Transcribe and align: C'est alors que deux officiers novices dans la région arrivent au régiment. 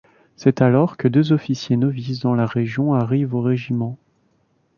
C'est 0.35 0.61
alors 0.63 0.97
que 0.97 1.07
deux 1.07 1.31
officiers 1.31 1.77
novices 1.77 2.21
dans 2.21 2.33
la 2.33 2.47
région 2.47 2.95
arrivent 2.95 3.35
au 3.35 3.41
régiment. 3.43 3.99